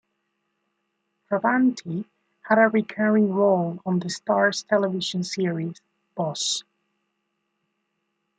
Travanti 1.29 2.05
had 2.41 2.57
a 2.57 2.69
recurring 2.69 3.35
role 3.35 3.79
on 3.85 3.99
the 3.99 4.07
Starz 4.07 4.67
television 4.67 5.23
series 5.23 5.79
"Boss". 6.15 6.63